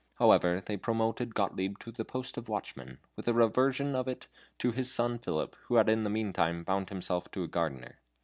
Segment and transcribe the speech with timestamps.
[0.17, 4.27] However, they promoted Gottlieb to the post of watchman, with the reversion of it
[4.57, 7.99] to his son Philip, who had in the meantime bound himself to a gardener.